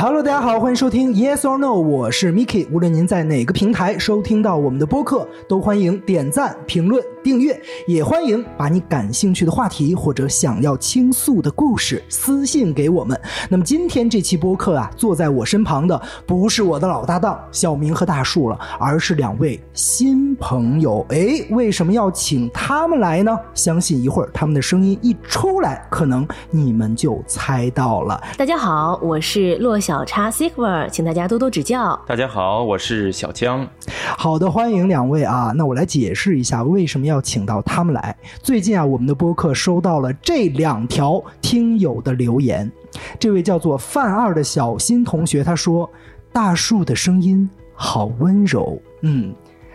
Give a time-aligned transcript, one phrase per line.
[0.00, 2.68] Hello，大家好，欢迎收听 Yes or No，我是 Miki。
[2.70, 13.18] 无论您在哪个平台收听到我们的播客，都欢迎点赞、评论、订阅，也欢迎把你感兴趣的话题或者想要倾诉的故事私信给我们。
[13.48, 21.04] 那么今天这期播客啊，坐在我身旁的不是我的老搭档小明和大树了，而是两位新朋友。
[21.10, 23.36] 哎，为什么要请他们来呢？
[23.54, 28.20] 相信一会儿他们的声音一出来，可能你们就猜到了。
[28.36, 31.98] 大家好，我是洛小叉 Sigver，请大家多多指教。
[32.06, 33.66] 大家好，我是小江。
[34.16, 35.52] 好的，欢迎两位啊。
[35.54, 38.16] 那我来解释一下为什么要请到他们来。
[38.42, 42.70] 最近啊，我们的播客收到了这两条听友的留言。
[43.18, 45.90] 这位叫做范二的小新同学他说
[46.32, 49.34] ：“大树的声音好温柔。”嗯。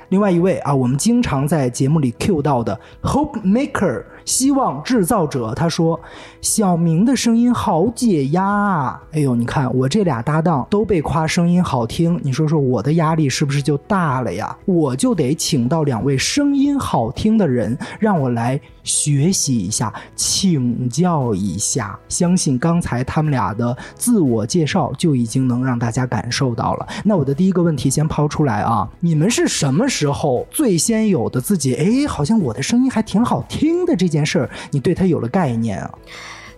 [0.10, 6.00] 另外一位啊，我们经常在节目里 Q 到的 Hope Maker 希望制造者，他说
[6.42, 9.02] 小明的声音好解压啊！
[9.12, 14.56] 哎呦，你看我这俩搭档都被夸声音好听，你说说我的压力是不是就大了呀？
[14.66, 21.98] 我就得请到两位声音好听的人，让我来学习一下，请教一下。
[22.10, 26.88] 相信刚才他们俩的自我介绍就已经能让大家感受到了。
[27.04, 31.74] 那我的第一个问题先抛出来啊，你们是什么时候最先有的自己？
[31.76, 35.92] 哎，好像我的声音还挺好听的这件事儿，你对他有了概念啊？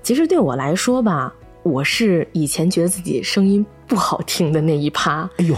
[0.03, 5.27] 其实对我来说吧，我是以前觉得自己声音不好听的那一趴。
[5.37, 5.55] 哎呦，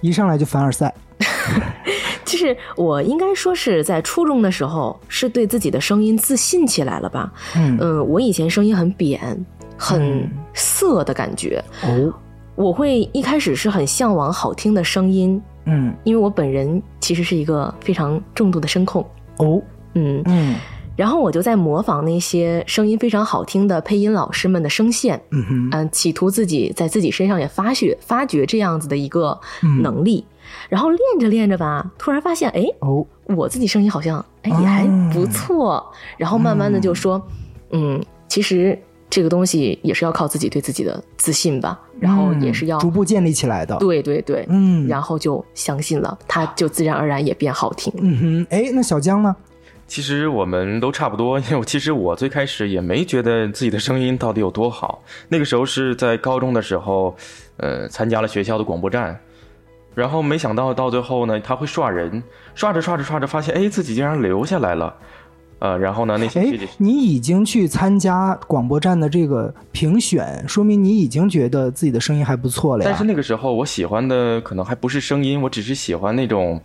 [0.00, 0.94] 一上来就凡尔赛。
[2.24, 7.32] 就是我应该说是在初中的时候，是对自己的声音自信起来了吧？
[7.56, 9.44] 嗯嗯，我以前声音很扁、
[9.76, 11.62] 很涩的感觉。
[11.82, 12.14] 哦，
[12.54, 15.42] 我会一开始是很向往好听的声音。
[15.66, 19.04] 嗯，因为我本人其实是一个非常重度的声控。
[19.38, 19.60] 哦，
[19.94, 20.54] 嗯嗯，
[20.96, 25.20] 然后我就在模仿那些声音非常好听的配音老师们的声线。
[25.30, 29.38] 嗯哼，嗯，企图自己在自己身上也发掘发掘这样子的一个
[29.82, 30.24] 能力。
[30.68, 35.84] 然后练着练着吧，突然发现，哎，哦，我自己声音好像，哎，也还不错。
[36.16, 37.22] 然后慢慢的就说，
[37.70, 38.76] 嗯，其实
[39.08, 41.80] 这个东西也是要靠自己对自己的自信吧。
[42.00, 43.76] 然后也是要逐步建立起来的。
[43.76, 47.92] 对对对，嗯，然后就相信了，他就自然而然也变好听。
[47.98, 49.34] 嗯哼，哎，那小江呢？
[49.90, 55.02] 其实我们都差不多， 因为其实我最开始也没觉得自己的声音到底有多好。
[55.28, 57.12] 那个时候是在高中的时候，
[57.56, 59.18] 呃，参加了学校的广播站。
[59.92, 62.22] 然后没想到到最后呢，他会刷人，
[62.54, 64.94] 刷着刷着刷着，发现哎，自己竟然留下来了，
[65.58, 72.84] 呃，然后呢，那些哎，你已经去参加广播站的这个评选，说明你已经觉得自己的声音还不错了。
[72.84, 76.62] 但是那个时候，我喜欢的可能还不是声音，我只是喜欢那种，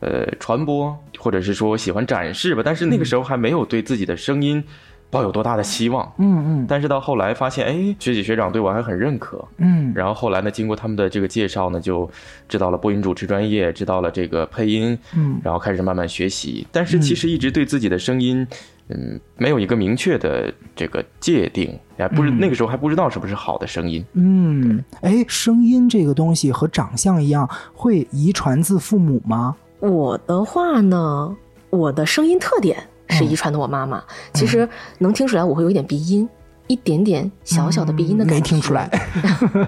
[0.00, 2.62] 呃，传播，或者是说我喜欢展示吧。
[2.64, 4.62] 但是那个时候还没有对自己的声音。
[5.10, 6.12] 抱有多大的希望？
[6.18, 9.46] 嗯嗯，但是到后来发现，哎，学姐学长对我还很认可。
[9.58, 12.10] 嗯，然后后来呢，经过他们的这个介绍呢，就
[12.48, 14.98] 知道了播音主持专业，知道了这个配音。
[15.16, 16.66] 嗯，然后开始慢慢学习。
[16.72, 18.44] 但是其实一直对自己的声音，
[18.88, 24.04] 嗯，没有一个明确的这个界定，还不是那个时候还不知道什么是好的声音。
[24.14, 29.54] 嗯，哎，声音这个东西和长相一样，会遗传自父母吗？
[29.90, 31.36] 我的话呢，
[31.70, 32.76] 我的声音特点。
[33.10, 34.02] 是遗传的，我妈妈
[34.32, 34.66] 其实
[34.98, 36.26] 能听出来，我会有一点鼻音，
[36.66, 38.34] 一点点小小的鼻音的感觉。
[38.34, 38.90] 没听出来，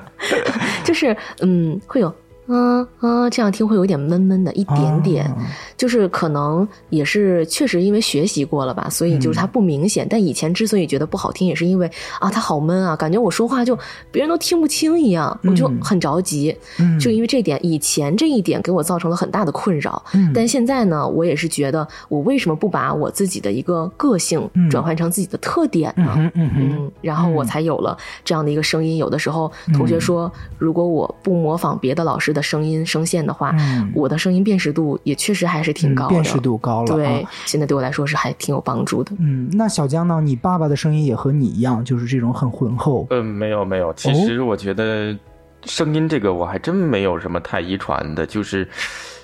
[0.82, 2.12] 就是嗯，会有。
[2.48, 5.34] 嗯嗯，这样听会有点闷闷的，一点点，
[5.76, 10.06] 就是可能也是确实因为学习过了吧，所以就是它不明显。
[10.08, 11.90] 但以前之所以觉得不好听，也是因为
[12.20, 13.76] 啊，它好闷啊，感觉我说话就
[14.12, 16.56] 别人都听不清一样，我就很着急。
[17.00, 20.00] 就因为这点，以前这一点给我造成了很大的困扰。
[20.32, 26.30] 但现在呢，我也是觉得，我为什么不把我自己的一个个性转换成自己的特点呢？
[26.34, 28.98] 嗯嗯，然后我才有了这样的一个声音。
[28.98, 32.35] 有的时候同学说，如果我不模仿别的老师。
[32.36, 33.56] 的声音声线的话，
[33.94, 36.94] 我的声音辨识度也确实还是挺高的，辨识度高了。
[36.94, 39.12] 对，现在对我来说是还挺有帮助的。
[39.18, 40.21] 嗯，那小江呢？
[40.22, 43.06] 你爸爸的声音也和你一样，就是这种很浑厚？
[43.10, 43.92] 嗯，没有没有。
[43.94, 45.16] 其实我觉得
[45.65, 48.68] 声音这个我还真没有什么太遗传的，就是。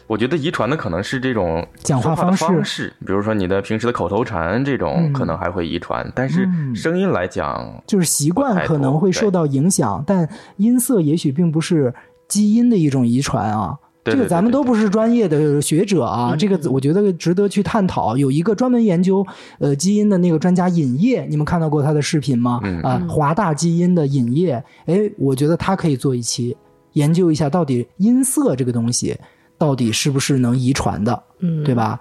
[0.09, 6.07] 我觉得遗传的可能是这种讲话方式，比如说你的平时的口头禅这种，可能还会遗传。
[6.15, 11.95] 但是声音来讲，就是习惯可能会受到影响，但音色也许并不是
[12.33, 13.77] 基因的一种遗传啊。
[14.05, 18.17] 这个咱们都不是专业的学者啊，这个我觉得值得去探讨。
[18.17, 19.25] 有一个专门研究
[19.61, 22.61] 呃基因的那个专家尹烨，你们看到过他的视频吗？
[22.83, 26.57] 啊，华大基因的尹烨，哎，我觉得他可以做一期
[26.95, 29.17] 研究一下，到底音色这个东西。
[29.59, 31.97] 到底是不是能遗传的，嗯，对吧？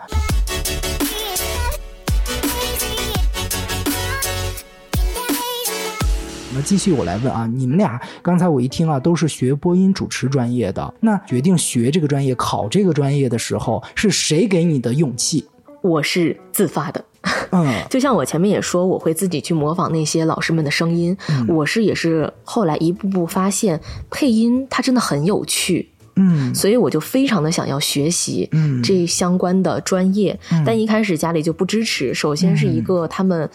[6.53, 15.45] 那继续我来问啊，你们俩刚才我一听啊，都是学播音主持专业的，那决定学这个专业、考这个专业的时候，是谁给你的勇气？
[15.81, 17.03] 我是自发的。
[17.51, 21.15] 嗯， 就像我前面也说，我会自己去模仿那些老师们的声音。
[21.47, 25.89] 我是也是后来一步步发现，配音它真的很有趣。
[26.17, 28.49] 嗯，所以我就非常的想要学习
[28.83, 32.13] 这相关的专业，但一开始家里就不支持。
[32.13, 33.49] 首先是一个他们，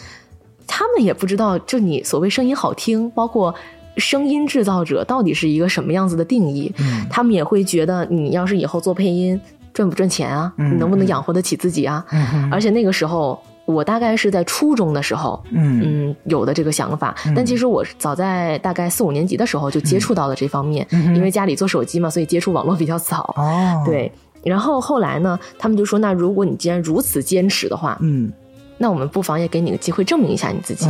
[0.67, 3.55] 他们也不知道，就你所谓声音好听，包括
[3.97, 6.73] 声音制造者到底是一个什么样子的定义。
[7.11, 9.41] 他们也会觉得，你要是以后做配音，
[9.73, 10.53] 赚不赚钱啊？
[10.57, 12.05] 你能不能养活得起自己啊？
[12.51, 13.41] 而且那个时候。
[13.67, 23.35] 我大概是在初中的时候，嗯，有的这个想法，但其实我早在大概四五年级的时候就接触到了这方面，因为家里做手机嘛，所以接触网络比较早。
[23.37, 24.13] 哦，对。
[24.45, 28.33] 然后后来呢，他们就说：“那如果你既然如此坚持的话，嗯，
[28.79, 30.89] 那我们不妨也给你个机会证明一下你自己。”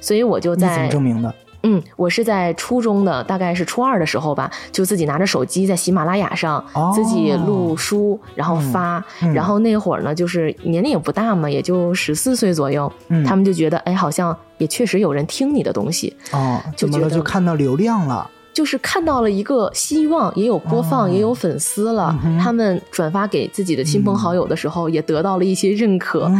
[0.00, 1.34] 所以我就在怎么证明的？
[1.66, 6.62] 嗯，我是在初中的，大概是初二的时候吧，就自己拿着手机在喜马拉雅上
[6.94, 9.02] 自己录书，然后发。
[9.32, 12.92] 然后那会儿呢，就是年龄也不大嘛，也就十四岁左右。
[13.26, 16.14] 他们就觉得，哎，好像也确实有人听你的东西。
[16.32, 18.30] 哦，就觉得就看到流量了。
[18.54, 22.16] 就是看到了一个希望，也有播放，也有粉丝了。
[22.40, 26.30] 他们转发给自己的亲朋好友的时候，也得到了一些认可。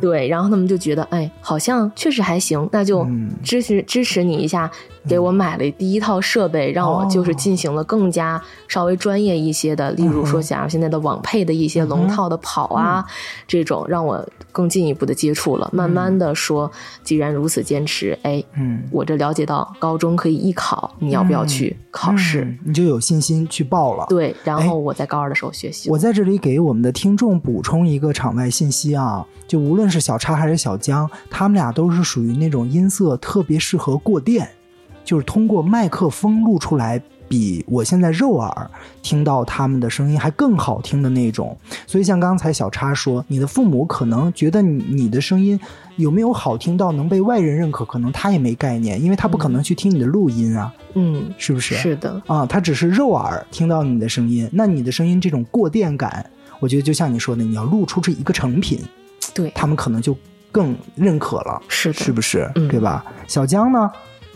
[0.00, 3.06] 对，然后他们就觉得，哎，好像确实还行，那就
[3.42, 4.70] 支持支持你一下。
[5.08, 13.04] 给我买了第一套设备，让我就是进行了更加稍微专业一些的，例如说，假如现在的网配的一些龙套的跑啊，
[13.48, 15.68] 这种让我更进一步的接触了。
[15.72, 16.70] 慢慢的说，
[17.02, 21.51] 既然如此坚持，哎，嗯，我这了解到高中可以艺考，你要不要去
[21.90, 22.56] 考试？
[22.64, 24.06] 你就有信心去报了。
[24.08, 25.90] 对，然后我在高二的时候学习。
[25.90, 34.48] 我在这里给我们的听众补充一个场外信息啊，就无论是小叉还是小江，他们俩都是属于那种音色特别适合过电。
[35.04, 37.02] 就是通过麦克风录出来，
[37.32, 38.70] 比我现在肉耳
[39.00, 41.56] 听到他们的声音还更好听的那种。
[41.86, 45.58] 所以像刚才小叉说，你的父母可能觉得你你的声音
[45.96, 50.70] 有没有好听到能被外人认可，可能他也没概念，因为他不可能去听你的录音啊。
[50.92, 51.74] 嗯，是不是？
[51.76, 52.20] 是的。
[52.26, 56.28] 啊，他只是肉耳听到你的声音，那你的声音这种过电感，
[56.60, 58.78] 我觉得就像你说的，你要录出这一个成品，
[59.32, 60.14] 对他们可能就
[60.50, 61.62] 更认可了。
[61.66, 62.46] 是，是不是？
[62.68, 63.02] 对吧？
[63.26, 63.90] 小江呢？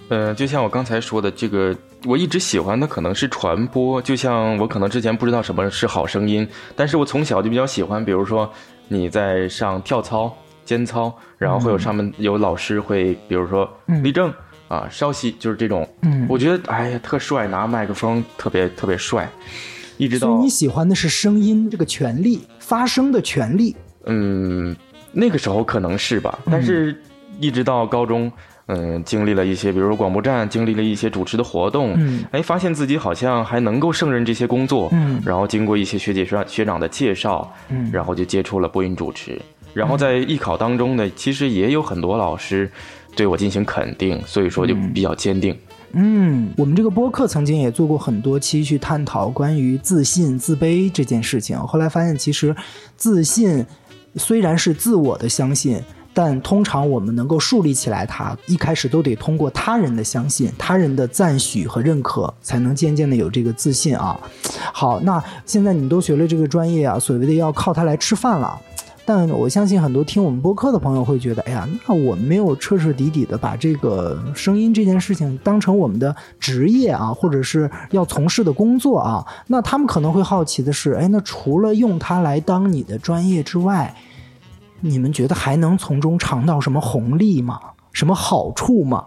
[0.08, 4.00] 呃，就像我刚才说的，这个我一直喜欢的可能是传播。
[4.02, 8.50] 就像我可能之前不知道什么是好声音，但是我从小就比较喜欢，比如说
[8.88, 10.32] 你在上跳操、
[10.64, 13.68] 间操，然后会有上面有老师会，比如说
[14.02, 14.32] 立正
[14.68, 15.88] 啊，稍息，就是这种。
[16.02, 19.28] 嗯，我觉得哎呀特帅，拿麦克风特别特别帅。
[19.96, 23.74] 一直到所以你喜欢的是声音这个权利，发声的权利。
[24.04, 24.76] 嗯，
[25.10, 27.00] 那个时候可能是吧，但是
[27.40, 28.26] 一直到高中。
[28.26, 28.32] 嗯，
[29.04, 39.40] 经历了一些，比如说广播站，经历了一些主持的活动，嗯，哎，发现自己好像还能够胜任这些工作，嗯，然后经过一些学姐学学长的介绍，嗯，然后就接触了播音主持，
[39.72, 42.68] 然后在艺考当中呢，其实也有很多老师
[43.14, 45.56] 对我进行肯定，所以说就比较坚定。
[45.92, 52.54] 嗯，我们这个播客曾经也做过很多期去探讨关于自信、自卑这件事情，后来发现其实
[52.96, 53.64] 自信
[54.16, 55.80] 虽然是自我的相信。
[56.18, 64.18] 但通常我们能够树立起来，它一开始都得通过他人的相信、他人的赞许和认可，才能渐渐的有这个自信啊。
[64.72, 68.58] 好，那现在你们都学了这个专业啊，所谓的要靠它来吃饭了。
[69.04, 79.22] 但我相信很多听我们播客的朋友会觉得，哎呀，那我没有彻彻底底的把这个声音这件事情当成我们的职业啊，或者是要从事的工作啊。
[79.48, 83.94] 那他们可能会好奇的是，哎，那除了用它来当你的专业之外，
[84.88, 87.60] 你们觉得还能从中尝到什么红利吗？
[87.92, 89.06] 什么好处吗？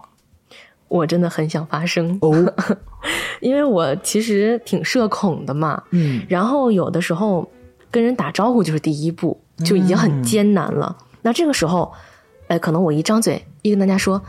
[0.88, 2.52] 我真的很想发声哦，
[3.40, 5.80] 因为我其实挺社恐的嘛。
[5.90, 7.48] 嗯，然后有的时候
[7.90, 10.96] 跟人打招呼就是第一步，就已经很艰难了。
[11.22, 11.92] 那这个时候，
[12.48, 14.20] 哎，可能我一张嘴一跟大家说，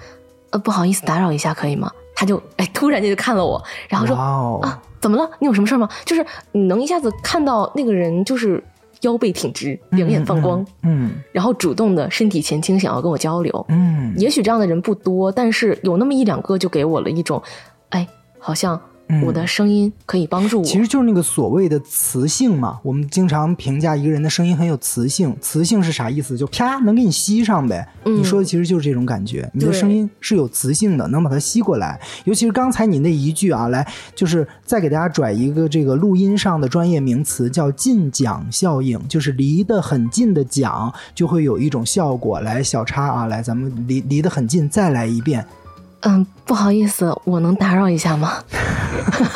[0.52, 1.92] 呃，不好意思打扰一下，可以吗？
[2.14, 5.28] 他就哎突然间就看了我，然后说啊，怎么了？
[5.40, 5.90] 你有什么事吗？
[6.06, 8.64] 就是你能一下子看到那个人就是。
[9.02, 17.42] 腰背挺直，两眼放光，嗯，然后主动的身体前倾，想要跟我交流，嗯，也许这样的人不多，但是有那么一两个，就给我了一种，
[17.90, 18.08] 哎，
[18.40, 18.80] 好像。
[19.24, 22.80] 我的声音可以帮助我，其实就是那个所谓的磁性嘛。
[22.84, 26.38] 我们经常评价一个人的声音很有磁性，磁性是啥意思？
[26.38, 27.88] 就啪能给你吸上呗。
[28.06, 32.00] 你说的其实就是这种感觉，你的声音是有磁性的，能把它吸过来。
[32.26, 42.40] 尤其是刚才你那一句啊，来就是再给大家拽一个这个录音上的专业名词，叫近讲效应，就是离得很近的讲就会有一种效果。
[42.40, 45.46] 来，小叉啊，来咱们离离得很近，再来一遍。
[46.02, 48.34] 嗯，不好意思，我能打扰一下吗？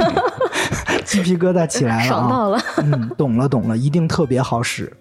[1.06, 2.60] 鸡皮疙瘩起来了， 爽到了。
[2.78, 4.92] 嗯，懂了懂了，一定特别好使。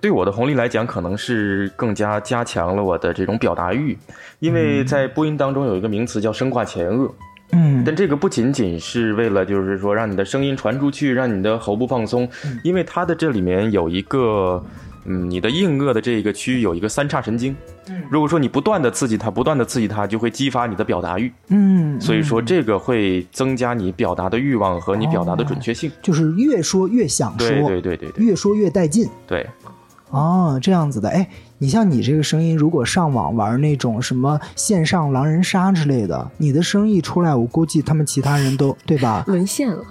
[0.00, 3.96] 对我的红利来讲，可能是更加加强了我的这种表达欲，
[4.40, 7.10] 因为在播音当中有一个名词叫声挂前颚。
[7.52, 12.28] 嗯，但这个不仅仅是为了，就是说让你的声音传出去，让你的喉部放松，
[12.62, 14.62] 因为它的这里面有一个，
[15.06, 17.54] 嗯，你的硬腭的这个区域有一个三叉神经，
[17.88, 29.46] 嗯，如果说你不断的刺激它，不断的刺激它，就会激发你的表达欲，嗯，所以说这个会增加你表达的欲望和你表达的准确性，就是越说越想说，对对对对，越说越带劲，对。
[30.10, 39.24] 哦，这样子的，哎，你像你这个声音，如果上网玩那种什么线上狼人杀之类的，你的声一出来，我估计他们其他人都对吧？
[39.26, 39.84] 沦陷了。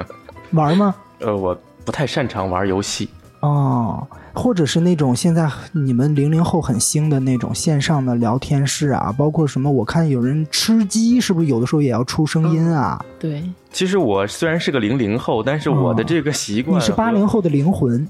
[0.52, 0.94] 玩吗？
[1.20, 3.10] 呃，我不太擅长玩游戏。
[3.40, 4.04] 哦，
[4.38, 9.68] 或者是那种现在你们零零后很兴的那种线上的聊天室啊，包括什么？
[9.68, 13.04] 我看有人吃鸡，是不是有的时候也要出声音啊？
[13.18, 13.42] 对。
[13.70, 18.08] 其实我虽然是个零零后，但是我的这个习惯，你是八零后的灵魂，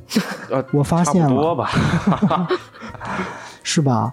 [0.50, 1.70] 呃，我发现了，多吧。
[3.70, 4.10] 是吧？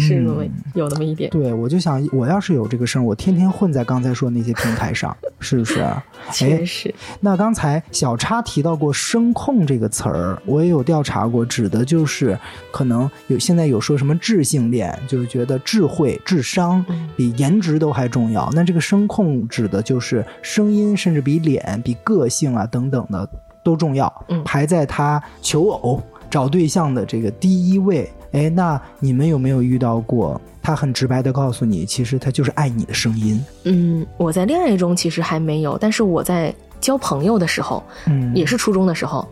[0.00, 0.44] 是那么
[0.74, 1.30] 有那么一点。
[1.30, 5.86] 对，我就想，我要是有这个声，我天天混在刚才说那些平台上，是不是？
[6.34, 6.92] 确实。
[7.20, 12.36] 那刚才小叉提到过“声控”这个词儿，我也有调查过，指的就是
[12.72, 16.84] 可能有现在有说什么智性恋，就是觉得智慧、智商
[17.14, 18.50] 比颜值都还重要。
[18.54, 23.28] 那这个“声控”指的就是声音，甚至比脸、比个性啊等等的
[23.62, 24.12] 都重要，
[24.44, 28.10] 排在他求偶、找对象的这个第一位。
[28.36, 33.42] 哎，那你们有没有遇到过他很直白的告诉你，其实他就是爱你的声音？
[33.64, 39.26] 嗯，我在恋爱中其实还没有，但是我在交朋友的时候，嗯，也是初中的时候，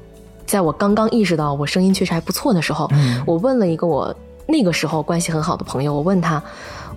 [0.46, 2.90] 在我刚刚意识到我声音确实还不错的时候，
[3.26, 4.14] 我问了一个我
[4.46, 6.42] 那个时候关系很好的朋友，我问他，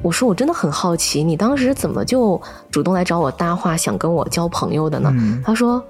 [0.01, 5.13] 我说我真的很好奇，你当时怎么就主动来找我搭话，想跟我交朋友的呢？
[5.43, 5.83] 他说，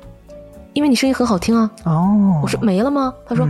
[0.74, 1.70] 因为你声音很好听啊。
[1.84, 3.14] 哦，我说没了吗？
[3.28, 3.48] 他说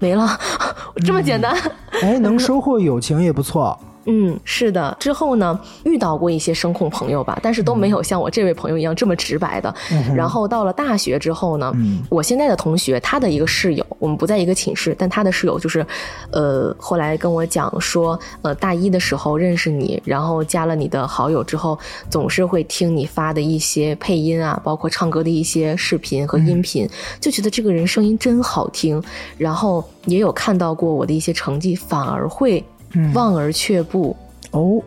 [0.00, 0.38] 没了，
[1.04, 1.56] 这么简单。
[2.02, 3.78] 哎，能收获友情也不错。
[4.10, 4.96] 嗯，是的。
[4.98, 9.72] 之后呢，遇到过一些声控朋友吧，但是都没有像我这位朋友一样这么直白的。
[10.16, 11.70] 然后到了大学之后呢，
[12.08, 15.86] 我现在的同学，他的一个室友，我们不在一个寝室，但他的室友就是，
[16.30, 26.88] 呃，后来跟我讲说，呃，大一的时候认识你，然后加了你的好友之后，总是会听你发的一些配音啊，包括唱歌的一些视频和音频，
[27.20, 29.02] 就觉得这个人声音真好听。
[29.36, 32.64] 然后也有看到过我的一些成绩，反而会。
[33.14, 34.16] 望而却步，
[34.50, 34.82] 哦，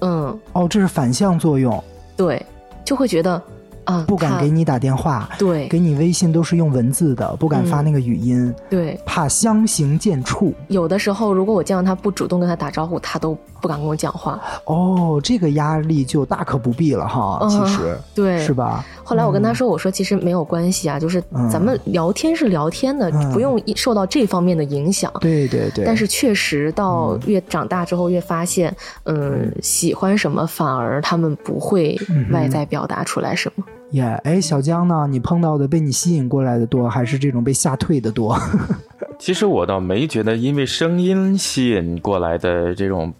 [0.00, 1.82] 嗯，哦，这是反向作用，
[2.16, 2.44] 对，
[2.84, 3.42] 就会觉得。
[3.86, 10.52] 啊，不敢给你打电话，对，给你微信都是用文字的，不敢发那个语音，对，怕相形见绌。
[10.66, 14.40] 有的时候，如果我见到他不主动跟他打招呼，他都不敢跟我讲话。
[14.66, 18.86] 哦，这个压力就大可不必了哈，其实对，是吧？
[19.02, 21.20] 后来我跟他说，我说其实没有关系啊，就是
[21.50, 25.12] 咱们聊天是聊天的，不用受到这方面的影响。
[25.20, 25.84] 对对对。
[25.84, 31.98] 但是确实到越长大之后，越发现，嗯，喜欢什么反而他们不会
[32.30, 33.64] 外在表达出来什么。
[33.90, 35.08] 耶，哎，小江呢？
[35.10, 38.38] 你碰到的被你吸引过来的多，还是这种被吓退的多？
[39.18, 43.12] 其实我倒没觉得，因为声音吸引过来的这种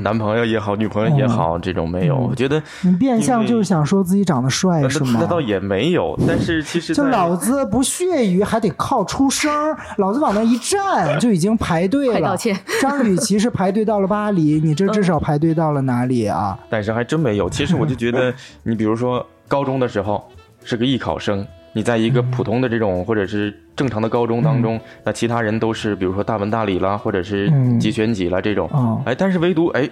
[0.00, 2.16] 男朋友也好，女朋友也好，这种没有。
[2.16, 5.18] 我觉得你变相就是想说自己长得帅是吗？
[5.20, 9.50] 那倒也没有，但是其实就老子不屑于还得靠出声，
[9.98, 12.20] 老子往那一站 就已经排队了。
[12.20, 12.58] 道歉。
[12.80, 16.58] 张雨绮是排队到了巴黎，你这至少排队到了哪里啊？
[16.68, 17.48] 但是还真没有。
[17.48, 18.32] 其实我就觉得，
[18.62, 19.24] 你比如说。
[19.48, 20.28] 高中的时候
[20.64, 21.46] 是个艺考生，
[21.76, 28.66] 你在一个普通的这种或者是正常的高中当中，那其他人都是比如说大文大理啦，或者是几选几啦这种，
[29.04, 29.86] 哎，但是唯独哎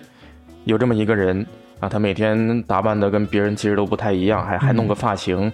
[0.64, 1.44] 有这么一个人
[1.80, 5.52] 啊，他每天打扮的跟别人其实都不太一样，还还弄个发型，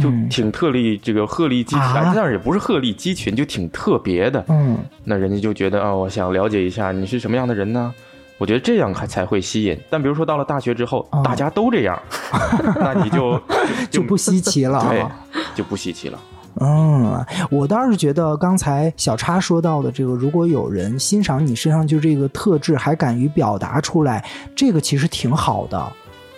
[0.00, 4.44] 就挺特立这个鹤立鸡群，但是也不是鹤立鸡群，就挺特别的。
[4.48, 7.94] 嗯，那人家就觉得啊，我想了解一下你是什么样的人呢？
[8.36, 12.00] 我觉得这样还才会吸引，但比如说到了大学之后，大家都这样，
[12.78, 13.40] 那你就
[13.90, 15.04] 就不稀奇了，对，
[15.58, 16.16] 就不稀奇了。
[16.60, 24.24] 嗯，我倒是觉得刚才小叉说到的这个，如果有人欣赏你身上就这个特质，还敢于表达出来，
[24.54, 25.92] 这个其实挺好的。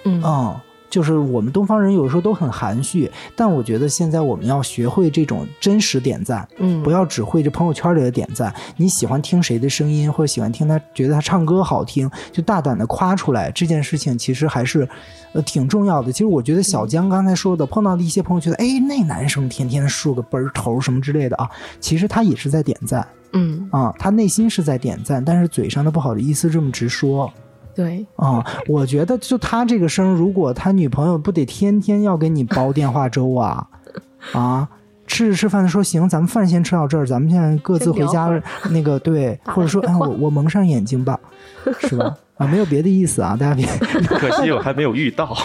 [0.07, 0.57] 嗯。
[0.91, 8.53] 就是我们东方人有时候都很含蓄，但我觉得现在我们要学会这种真实点赞，嗯，不要只会这朋友圈里的点赞。
[8.77, 13.51] 你喜欢听谁的声音，或者喜欢听他，觉得他唱歌好听，就大胆的夸出来。
[13.53, 14.89] 这件事情其实还是，
[15.33, 16.11] 呃，挺重要的。
[16.11, 27.33] 其实我觉得小江刚才说的，碰到的一些朋友觉得，哎，那男生天天竖个奔头什么之类的啊，其实他也是在点赞，嗯，啊，他内心是在点赞，但是嘴上他不好意思这么直说。
[27.75, 33.67] 对啊，我觉得就他这个声，如果他女朋友不得天天要给你煲电话粥啊
[34.33, 34.69] 啊！
[35.07, 38.31] 吃着吃饭的说行，咱们饭先吃到这儿，咱们现在各自回家。
[38.71, 41.19] 那个对，或者说，哎，我我蒙上眼睛吧，
[41.81, 42.15] 是吧？
[42.37, 43.67] 啊，没有别的意思啊，大家别。
[44.07, 45.37] 可惜我还没有遇到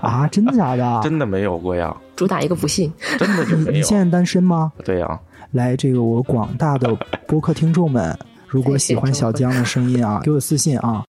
[0.00, 1.00] 啊，真的假的？
[1.02, 1.94] 真的没有过呀。
[2.14, 3.70] 主打一个不信，真的就没有。
[3.72, 4.72] 你现在单身吗？
[4.84, 5.18] 对呀。
[5.50, 6.96] 来，这个我广大的
[7.26, 11.02] 播客听众们，如果喜欢小江的声音啊，给我私信啊。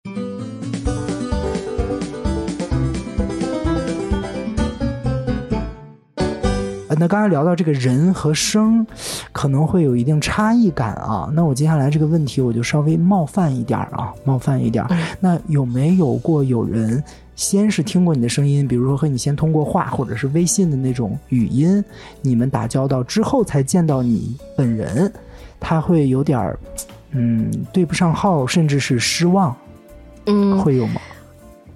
[6.99, 8.85] 那刚才聊到这个人和声，
[9.31, 11.29] 可能会有一定差异感啊。
[11.33, 14.85] 那我接下来这个问题我就稍微冒犯一点啊，冒犯一点。
[15.19, 17.03] 那有没有过有人
[17.35, 21.83] 先是听过你的声音，比如说和你先通过话或者是微信的那种语音，
[22.21, 25.11] 你们打交道之后才见到你本人，
[25.59, 26.59] 他会有点儿
[27.11, 29.55] 嗯对不上号，甚至是失望，
[30.25, 31.01] 嗯，会有吗？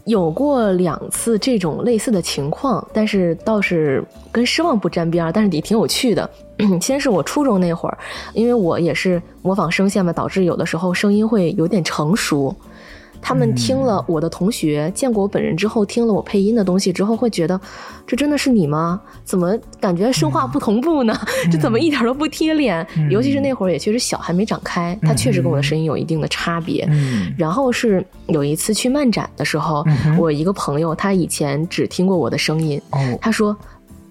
[0.09, 6.27] 有过两次这种类似的情况，但是倒是跟失望不沾边儿，但是也挺有趣的。
[6.81, 7.97] 先是我初中那会儿，
[8.33, 12.53] 因为我也是模仿声线嘛，导致有的时候声音会有点成熟。
[13.21, 17.59] 他们听了我的同学见过我本人之后，听了我配音的东西之后，会觉得
[18.07, 18.99] 这真的是你吗？
[19.23, 21.17] 怎么感觉声画不同步呢？
[21.51, 22.85] 这怎么一点都不贴脸？
[23.09, 26.89] 尤其是那会儿也确实小，还没长开，他确实跟我的声音有一定的差别。
[27.37, 29.85] 然后是有一次去漫展的时候，
[30.17, 32.81] 我一个朋友他以前只听过我的声音，
[33.21, 33.55] 他说。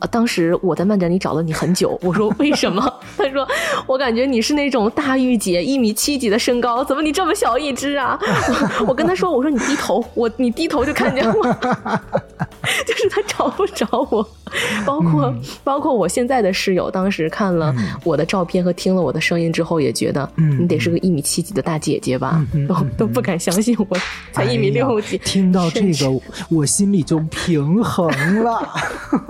[0.00, 0.08] 呃！
[0.08, 2.82] 当时我在漫展里找了你很久，我说为什么？
[3.16, 3.46] 他说
[3.86, 8.18] 我感觉你是那种大御姐，一米七几的身高，怎么你这么小一只啊？
[8.86, 11.56] 我跟他说，我说你低头，我你低头就看见我，
[12.88, 14.26] 就是他找不着我。
[14.86, 20.26] 包括包括我现在的室友，当时看了我的照片和听了我的声音之后，也觉得
[20.58, 22.42] 你得是个一米七几的大姐姐吧？
[22.66, 23.96] 都都不敢相信我
[24.32, 25.18] 才一米六几。
[25.18, 28.08] 听到这个，我心里就平衡
[28.42, 28.66] 了。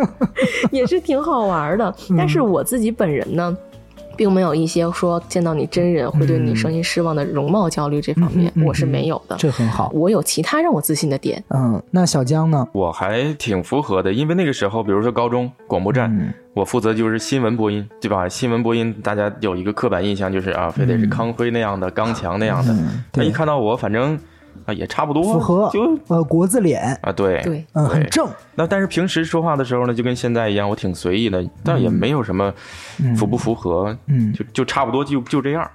[0.71, 3.57] 也是挺好玩的，但是我自己本人呢，
[4.19, 9.37] 并没有一些说见到你真人会对你声音失望的容貌焦虑这方面，我是没有的。
[9.39, 11.43] 这很好，我有其他让我自信的点。
[11.51, 12.67] 嗯，那小江呢？
[12.73, 18.29] 我还挺符合的，因为那个时候，比如说高中广播站，我负责就是新闻播音，对吧？
[18.29, 22.77] 新闻播音大家有一个刻板印象，就是啊，非得是康辉那样的刚强那样的。
[23.13, 24.19] 他一看到我，反正。
[24.65, 28.29] 啊，也差不多，符合就呃国字脸啊，对对，嗯，很正。
[28.55, 32.53] 那但是平时说话的时候呢，就跟现在一样，我挺随意的，但也没有什么
[33.17, 35.69] 符不符合，嗯，就就差不多就就这样。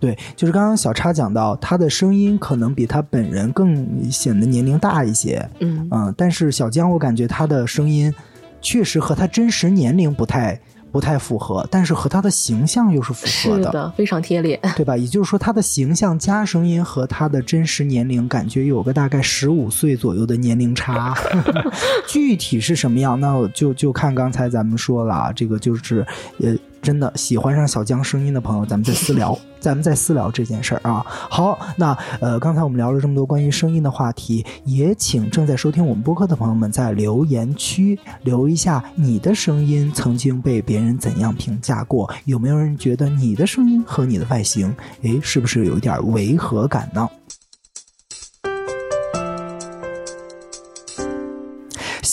[0.00, 8.12] 对，就是刚刚小叉讲到，他的声音可能比他本人更显得年龄大一些，嗯嗯，但是小江，我感觉他的声音
[8.60, 10.60] 确实和他真实年龄不太。
[10.92, 14.96] 不太符合，但是和他的形象又是符合的，非常贴脸，对吧？
[14.96, 21.14] 也就是说，他的形象加声音和他的真实年龄感觉有个大概十五岁左右的年龄差，
[22.08, 26.06] 具体是什么样，那就就看刚才咱们说了啊，这个就是
[26.40, 26.54] 呃。
[26.82, 31.04] 真的喜欢上小江声音的朋友，咱们再私聊， 咱们再私聊这件事儿啊。
[31.06, 42.08] 好，那呃，刚才我们聊了这么多关于声音的话题，也请正在收听我们播客的朋友们在留言区留一下你的声音曾经被别人怎样评价过？
[42.24, 47.08] 有没有人觉得你的声音和你的外形，诶，是不是有一点违和感呢？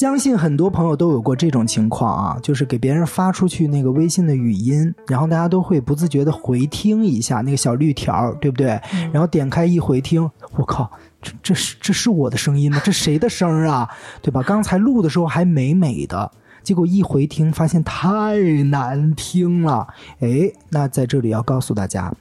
[0.03, 8.77] 相信很多朋友都有过这种情况啊，就是给别人发出去那个微信的语音，然后大家都会不自觉的回听一下那个小绿条，对不对？
[9.13, 12.81] 然后点开一回听，我靠，这这是这是我的声音吗？
[12.83, 13.89] 这谁的声啊？
[14.21, 14.43] 对吧？
[14.43, 16.29] 刚才录的时候还美美的，
[16.63, 19.87] 结果一回听发现太难听了。
[20.19, 22.13] 哎，那在这里要告诉大家，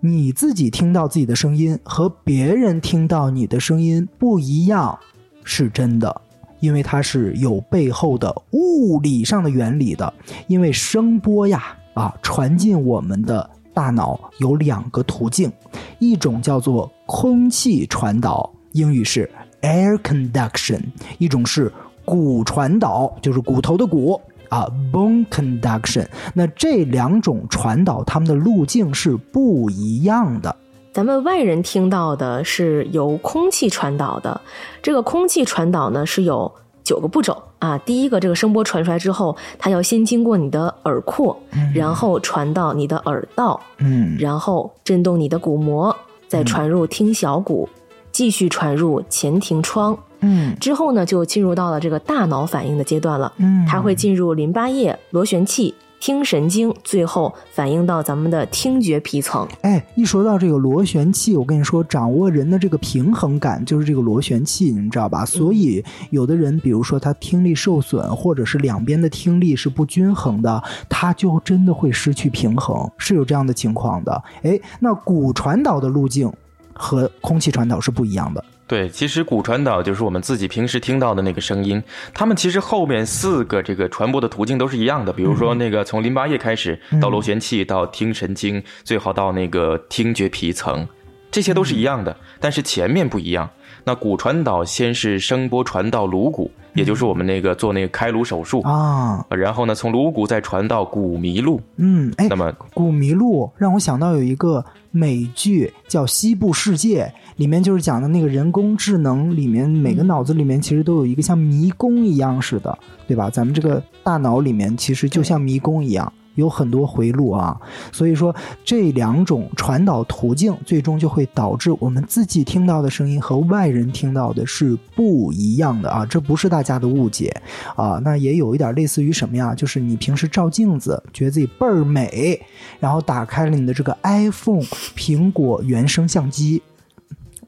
[0.00, 4.98] 你自己听到自己的声音和别人听到你的声音不一样，
[5.44, 6.20] 是真的。
[6.60, 10.12] 因为它是有背后的物理上的原理的，
[10.46, 15.52] 因为声波呀啊传进我们的大脑有两个途径，
[15.98, 19.30] 一种叫做空气传导，英语是
[19.62, 20.80] air conduction；
[21.18, 21.72] 一种是
[22.04, 26.06] 骨传导，就是骨头的骨啊 bone conduction。
[26.32, 30.56] 那这两种传导，它们的路径是不一样的。
[30.96, 34.40] 咱们外人听到的是由空气传导的，
[34.80, 36.50] 这个空气传导呢是有
[36.82, 37.76] 九个步骤啊。
[37.76, 41.38] 第一个，这个声波传出来之后，它要先经过你的耳廓，
[41.74, 45.94] 然后传到你的耳道，嗯，然后震动你的鼓膜，
[46.28, 47.68] 再传入听小骨，
[48.10, 55.74] 继续传入前庭窗，嗯，之后呢就进入到了这个大脑反应的阶段了，嗯，它会进入淋巴液、螺旋器。
[55.98, 59.46] 听神经，最后反映到咱们的听觉皮层。
[59.62, 65.24] 哎，一说到这个螺旋器，我跟你说，掌握人的这个平衡感就是这个螺旋器，你知道吧？
[65.24, 74.22] 所以有的人，比如说他听力受损，或者是两边的听力是不均衡的，他就真的会失去平衡，是有这样的情况的。
[74.42, 76.32] 哎，那骨传导的路径
[76.72, 78.44] 和空气传导是不一样的。
[78.68, 81.80] 对，其实骨传导就是我们自己平时听到的那个声音，
[82.12, 85.12] 它们其实后面四个这个传播的途径都是一样的。
[85.12, 90.86] 比如说那个从淋巴液开始到螺旋器到听神经，最好到那个听觉皮层，
[91.30, 93.48] 这些都是一样的，但是前面不一样。
[93.84, 101.60] 那骨传导先是声波传到颅骨，也就是我们那个做那个开颅手术啊，然后呢从颅骨再传到骨麋鹿。
[101.76, 107.04] 嗯，哎，那么骨麋鹿让我想到有一个美剧叫《西部世界》。
[107.36, 113.28] 里面就是讲的那个人工智能，里面每个脑子里面其实都有一个像迷宫一样似的，对吧？
[113.28, 117.60] 咱们这个大脑里面其实就像迷宫一样，有很多回路啊。
[117.90, 126.06] 所以说这两种传导途径，最终就会导致我们自己听到的声音和外人听到的是不一样的啊！
[126.06, 127.34] 这不是大家的误解
[127.74, 128.00] 啊。
[128.04, 129.54] 那也有一点类似于什么呀？
[129.54, 132.40] 就是你平时照镜子，觉得自己倍儿美，
[132.78, 134.62] 然后打开了你的这个 iPhone
[134.94, 136.62] 苹果原生相机。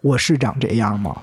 [0.00, 1.14] 我是长这样吗？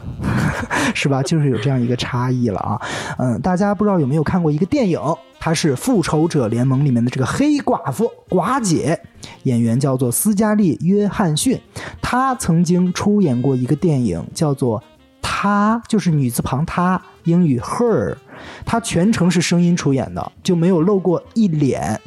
[0.93, 1.23] 是吧？
[1.23, 2.79] 就是有这样一个差异了啊。
[3.17, 4.99] 嗯，大家不知道有没有看过一个电影？
[5.45, 8.99] 她是《复仇者联盟》里面的这个黑寡妇寡姐，
[9.43, 11.61] 演员叫做斯嘉丽·约翰逊。
[12.01, 14.79] 她曾经出演过一个电影，叫做
[15.21, 18.15] 《她》，就是女字旁她，英语 her。
[18.65, 22.01] 她全程是声音出演的，就没有露过一脸。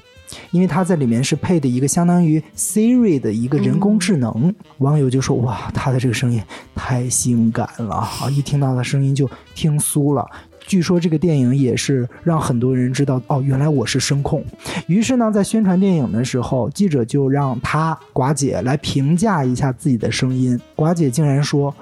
[0.51, 6.43] 因为他在里面是配的一个相当于 Siri 的一个人工智能，网友就说：“哇，他的这个声音
[6.75, 8.29] 太性感了啊！
[8.31, 10.27] 一听到他声音就听酥了。”
[10.69, 14.45] 据说这个电影也是让很多人知道哦，原来我是声控。
[14.87, 20.61] 于是呢，在宣传电影的时候，记者就让他寡姐来评价一下自己的声音。
[20.77, 21.75] 寡姐竟然说。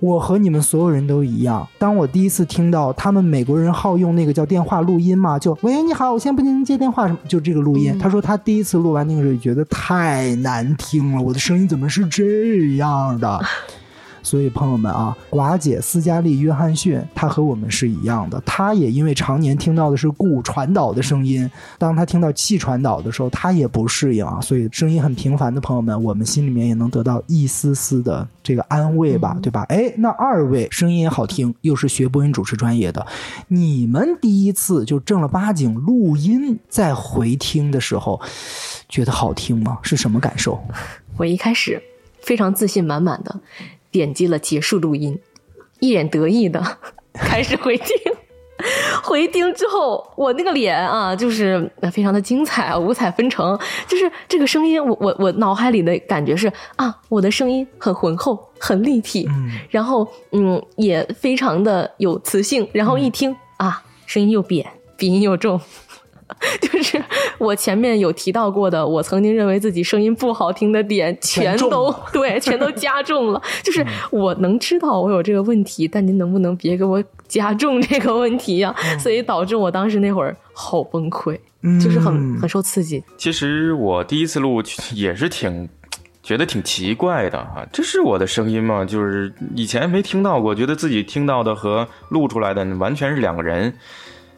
[0.00, 1.66] 我和你们所有人都一样。
[1.78, 7.96] 当我第一次听到他们美国人好用那个叫电话录音嘛，就喂你好，我现在不能接电话什么，就这个录音。
[7.98, 13.40] 他说他第一次录完那个时候觉得太难听了，我的声音怎么是这样的？
[14.24, 18.42] 所以朋友们啊，寡姐斯嘉丽·约翰逊，她和我们是一样的。
[18.44, 24.40] 她也因为常年听到的是骨传导的声音，当她听到气传导的时候，她也不适应啊。
[24.40, 29.62] 所以声音很平凡的朋友们，我们心里面也能得到一丝丝的这个安慰吧，对吧？
[29.68, 33.06] 哎，那二位声音也好听，又是学播音主持专业的，
[33.48, 38.18] 你们第一次就正儿八经录音再回听的时候，
[38.88, 39.78] 觉得好听吗？
[39.82, 40.58] 是什么感受？
[41.18, 41.82] 我一开始
[42.22, 43.40] 非常自信满满的。
[43.94, 45.16] 点击了结束录音，
[45.78, 46.60] 一脸得意的
[47.14, 47.86] 开始回听。
[49.04, 53.56] 回听之后，我那个脸啊，就是非常的精彩啊，五彩纷呈。
[53.86, 59.28] 就是这个声音，我我我脑海里的感觉是啊，我的声音很浑厚，很立体，
[59.70, 62.68] 然后嗯，也非常的有磁性。
[62.72, 65.60] 然后一听啊，声音又扁，鼻音又重。
[66.60, 67.02] 就是
[67.38, 73.42] 我前面有提到过的，我曾经认为自己声音不好听的点，全 都对，全都加重了。
[73.62, 78.74] 就是我能知道我有这个问题，但您能不能别给我加重这个问题呀？
[78.98, 81.38] 所以导致我当时那会儿好崩溃，
[81.82, 83.02] 就是很很受刺激。
[83.16, 84.62] 其实我第一次录
[84.94, 85.68] 也是挺
[86.22, 88.84] 觉得挺奇怪的哈，这是我的声音吗？
[88.84, 93.74] 就是以前没听到过，觉得自己听到的和录出来的完全是两个人。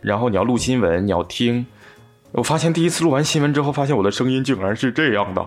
[0.03, 1.67] 然后你要录新闻，你要听。
[2.37, 5.43] 我发现第一次录完新闻之后，发现我的声音竟然是这样的，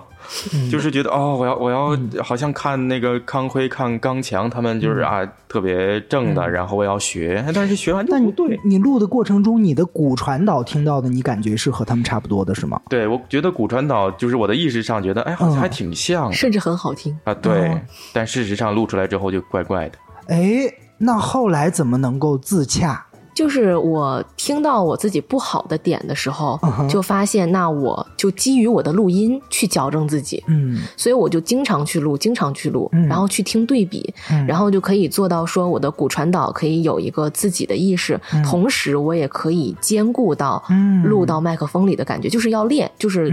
[0.72, 8.60] 就是觉得哦，我要我要好像看那个康辉、看刚强他们就是啊特别正的，然后我要学，但是学完就不对。
[8.66, 12.82] 你录的过程中，你的骨传导听到的，你感觉是和他们差不多的是吗？
[12.90, 17.16] 对，我觉得骨传导就是我的意识上觉得，哎，好像还挺像，甚至很好听。
[17.24, 17.34] 啊。
[17.36, 17.80] 对，
[18.12, 19.98] 但事实上录出来之后就怪怪的。
[20.28, 23.06] 哎，那后来怎么能够自洽？
[23.40, 34.14] 就是我听到我自己不好的点的时候，就发现那我就基于我的录音去矫正自己，嗯，所以我就经常去录，经常去录，然后去听对比，
[34.46, 40.62] 然后就可以做到说我的骨传导可以有一个自己的意识，同时我也可以兼顾到
[41.06, 43.30] 录到麦克风里的感觉，就是要练，就是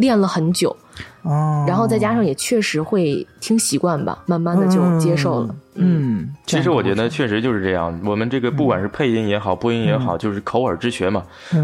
[0.00, 0.76] 练了很久。
[1.26, 5.54] 哦，然后再加上也确实会听习惯吧，慢慢的就接受了。
[5.74, 8.00] 嗯，其实我觉得确实就是这样。
[8.04, 11.22] 我们这个不管是配音也好，播音也好，就是口耳之学嘛，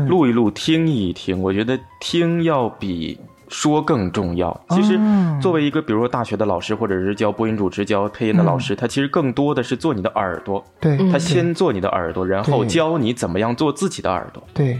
[0.08, 1.40] 录一录，听一听。
[1.40, 4.58] 我觉得听要比说更重要。
[4.70, 4.98] 其实
[5.40, 10.62] 作为一个比如说大学的老师，或者是教播音主持、教配音的老师，他其实更多的是做你的耳朵。
[10.80, 14.42] 对，他先做你的耳朵，然后教你怎么样做自己的耳朵。
[14.52, 14.78] 对。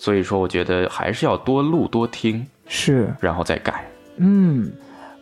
[0.00, 3.84] 所以说，我觉得还是要多录多听，是，然后再改。
[4.18, 4.70] 嗯，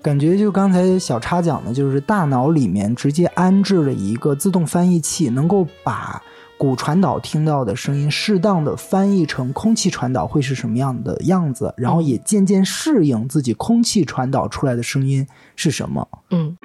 [0.02, 6.22] 感觉就刚才小叉讲的，就是大脑里面直接安置了一个自动翻译器，能够把
[6.58, 16.08] 骨传导听到的声音适当的翻译成空气传导会是什么样的样子，然后也渐渐适应自己空气传导出来的声音是什么。
[16.30, 16.56] 嗯。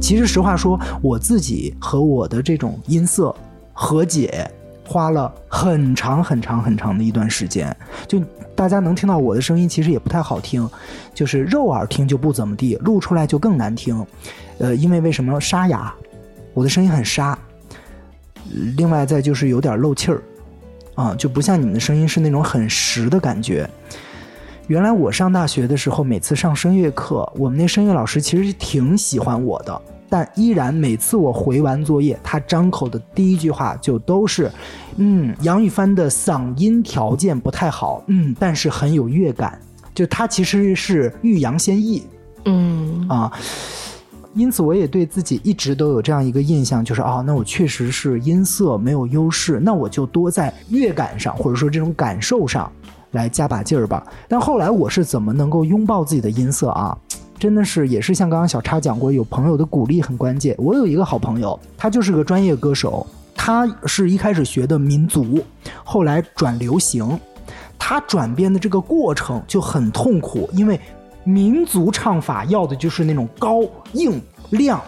[0.00, 3.32] 其实实话说，我自己和我的这种音色
[3.72, 4.50] 和解。
[4.90, 7.74] 花了很长很长很长的一段时间，
[8.08, 8.18] 就
[8.56, 10.68] 大家能听到我的声音，其实也不太好听，
[11.14, 14.04] 就是肉耳听就不怎么地，录出来就更难听。
[14.58, 15.94] 呃，因为为什么沙哑？
[16.54, 17.38] 我的声音很沙。
[18.76, 20.20] 另外再就是有点漏气儿，
[20.96, 23.70] 啊，就不像你们的声音是那种很实的感觉。
[24.66, 29.82] 原来我上大学的时候，每次上声乐课，我们那声乐老师其实挺喜欢我的。
[30.10, 34.50] 但依然每次我回完作业，他张口的第一句话就都是
[34.98, 39.58] ：“嗯，杨玉帆的嗓音条件不太好，嗯，但是很有乐感。”
[39.94, 42.02] 就他其实是欲扬先抑，
[42.44, 43.30] 嗯啊，
[44.34, 52.70] 因此我也对自己一直都有这样一个印象，就是哦，那我确实是音色没有优势，那我就多在乐感上或者说这种感受上
[53.10, 54.06] 来加把劲儿吧。
[54.28, 56.96] 但后来我是怎么能够拥抱自己的音色啊？
[57.40, 60.54] 真的是，也是像刚刚小叉讲过，有朋友的鼓励很关键。
[60.58, 65.42] 我有一个好朋友，他就是个专业歌手，他是一开始学的民族，
[65.82, 67.18] 后来转流行，
[67.78, 70.78] 他转变的这个过程就很痛苦，因为
[71.24, 73.62] 民族唱法要的就是那种高
[73.94, 74.78] 硬亮，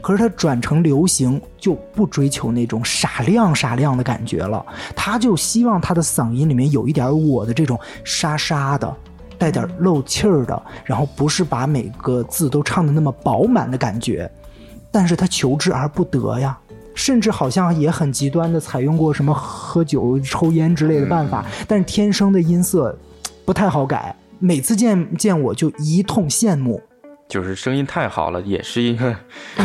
[0.00, 8.96] 可是他转成流行就不追求那种傻亮傻亮的感觉了，他就希望他的嗓音里面有一点我的这种沙沙的。
[9.38, 14.30] 带点漏气儿的，然后不是把每个字都唱的那么饱满的感觉，
[14.90, 16.58] 但是他求之而不得呀，
[16.94, 22.96] 甚至好像也很极端的采用过什么喝酒、抽烟之类的办法，但是天生的音色
[23.44, 26.82] 不太好改，每次见见我就一通羡慕。
[27.28, 29.14] 就是声音太好了，也是一个，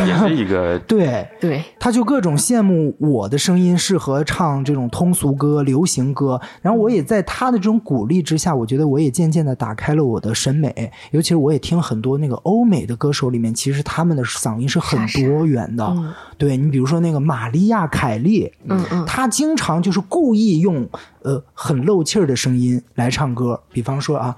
[0.06, 15.95] 也是一个， 对 对，他就各种羡慕我的声音适合唱这种通俗歌、流行歌，然后我也在他的这种鼓励之下，我觉得我也渐渐的打开了我的审美，尤其是我也听很多那个欧美的歌手里面，其实他们的嗓音是很多元的，
[16.38, 20.86] 对你比如说那个玛利亚·凯莉，嗯嗯，他经常就是故意用
[21.21, 24.36] 呃很漏气儿的声音来唱歌，比方说啊。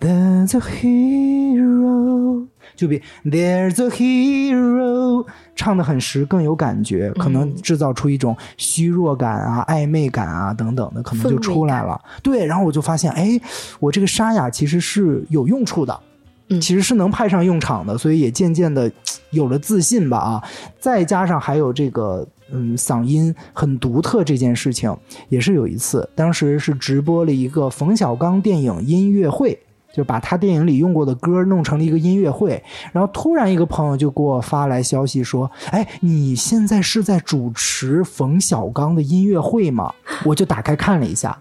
[0.00, 12.00] There's a hero，就比 There's a hero 唱的很实，更有感觉，可能制造出一种虚弱感啊、暧昧感啊等等的，可能就出来了。
[12.22, 13.38] 对，然后我就发现，哎，
[13.78, 16.00] 我这个沙哑其实是有用处的，
[16.48, 18.90] 其实是能派上用场的，所以也渐渐的
[19.32, 20.42] 有了自信吧啊。
[20.78, 24.96] 再加上还有这个，嗯，嗓音很独特这件事情，
[25.28, 29.58] 也是有一次，当时是直播了一个冯小刚电影音乐会。
[29.92, 39.92] 就把他电影里用过的歌弄成了一个音乐会，然后突然一个朋友就给我发来消息说：“哎，你现在是在主持冯小刚的音乐会吗？”
[40.24, 41.36] 我就打开看了一下，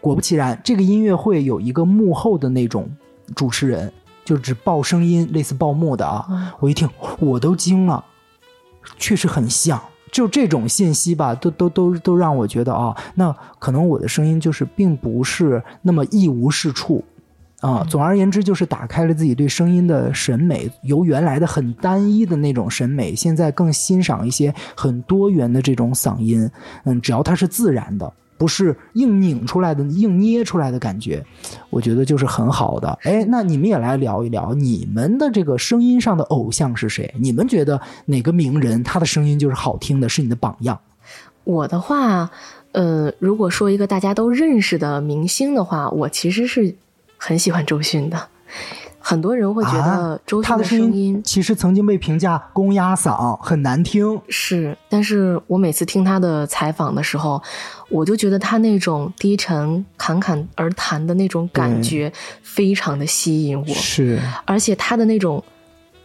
[0.00, 2.90] 果不其然，这个音乐会有一个幕后的那种
[3.36, 3.92] 主持人，
[4.24, 6.54] 就只报声音，类似报幕的啊。
[6.58, 6.88] 我一听，
[7.20, 8.04] 我都惊了，
[8.98, 9.80] 确实很像。
[10.10, 17.04] 就这种信息吧，都都都都让我觉得啊，那可能我的声音就是并不是那么一无是处。
[17.64, 26.50] 啊，总而言之，就是打开了自己对声音的审美，由原来的很单一的那种审美，现在更欣赏一些很多元的这种嗓音。
[26.84, 31.24] 嗯，只要它是自然的，不是硬拧出来的、硬捏出来的感觉，
[31.70, 32.98] 我觉得就是很好的。
[33.04, 37.14] 哎，那你们也来聊一聊，你们的这个声音上的偶像是谁？
[37.18, 40.78] 你们觉得哪个名人他的声音就是好听的，是你的榜样？
[41.44, 42.30] 我的话，
[42.72, 46.76] 呃，如果说一个大家都认识的明星的话，我其实是。
[47.26, 48.28] 很喜欢周迅的，
[48.98, 54.20] 很多人会觉得周迅的声音其实曾经被评价公鸭嗓很难听。
[54.28, 57.42] 是，但是我每次听他的采访的时候，
[57.88, 63.66] 我就觉得他那种低沉、侃侃而谈的那种感觉非常的吸引我。
[63.68, 65.42] 是，而且他的那种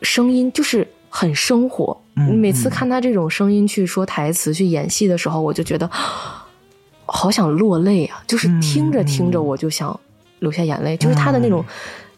[0.01, 2.01] 声音就是很生活。
[2.15, 5.89] 每次看他这种声音去说台词、去演戏的时候，我就觉得
[7.05, 8.23] 好想落泪啊！
[8.25, 9.99] 就是听着听着，我就想。
[10.39, 11.63] 流下眼泪，就是他的那种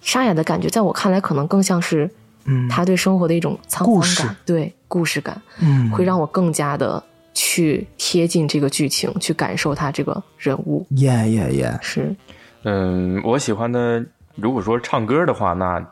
[0.02, 2.10] 沙哑的感觉，在我看来，可能更像是，
[2.46, 7.04] 嗯，他对生活的一种沧桑感，对故事感，嗯，会让我更加的
[7.34, 10.86] 去贴近这个剧情，去感受他这个人物。
[10.92, 12.16] 耶耶耶，是，
[12.64, 14.04] 嗯，我喜欢的，
[14.36, 15.84] 如果说唱歌的话，那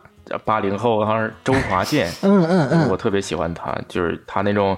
[0.46, 4.78] 八零后好像周华健，嗯嗯嗯，我特别喜欢他，就是他那种。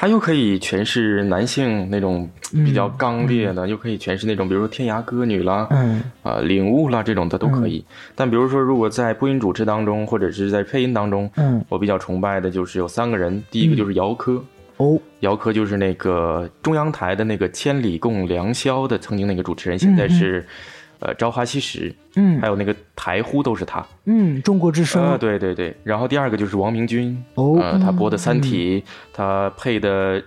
[0.00, 7.84] 他又可以诠释男性那种比较刚烈的，又可以诠释那种，比如说天涯歌女啦，嗯，啊，领悟啦这种的都可以。
[8.14, 14.40] 但比如说，如果在播音主持当中，或者是在配音当中，嗯，我比较崇拜的就是有三个人，第一个就是姚科，
[14.76, 20.46] 哦，姚科就是那个中央台的那个《千里共良宵》的曾经那个主持人，现在是。
[21.00, 25.76] 呃，朝花夕拾，嗯，还有那个台呼都是他，嗯，中国之声，呃，对对对。
[25.84, 28.80] 然后第二个就是王明君，哦，他播的《三体》，
[29.12, 30.22] 他配的，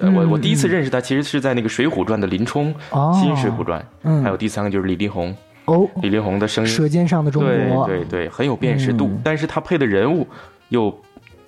[0.00, 2.74] 呃，我我第一次认识他，其实是在那个《水浒传》的林冲，
[3.14, 3.80] 新《水浒传》。
[4.04, 7.52] 嗯，还有第三个就是李丽宏，哦，李丽宏的声音，《舌尖上的中国》，
[7.86, 10.26] 对对对，很有辨识度，但是他配的人物
[10.68, 10.98] 又。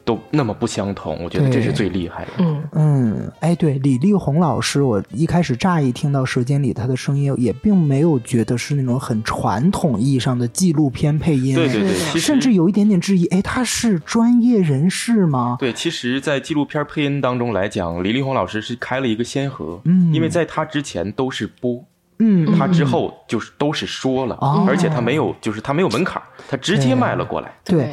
[0.04, 2.30] 都那么不相同，我觉得这是最厉害的。
[2.38, 11.54] 嗯嗯，哎，对，李丽红老师，我一开始乍一听到《舌尖里》他的声音，也并没有觉得是那种很传统意义上的纪录片配音。
[11.54, 15.56] 对对对，甚至有一点点质疑，哎，他是专业人士吗？
[15.60, 21.84] 对，其实，在纪录片配音当中来讲，李丽红老师是开了一个先河，嗯，因为在他之前都是播，
[22.18, 24.36] 嗯，他之后就是都是说了，
[24.66, 27.52] 而且他没有，就是他没有门槛，他直接卖了过来。
[27.64, 27.92] 对。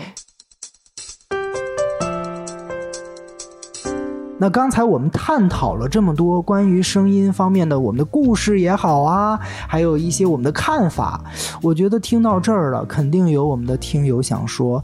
[4.39, 11.23] 那刚才我们探讨了这么多关于声音方面的我们的故事也好啊，还有一些我们的看法。
[11.59, 14.83] 我觉得听到这儿了，肯定有我们的听友想说：“